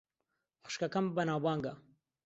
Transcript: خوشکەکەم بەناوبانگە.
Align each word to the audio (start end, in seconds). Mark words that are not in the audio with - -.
خوشکەکەم 0.63 1.05
بەناوبانگە. 1.15 1.73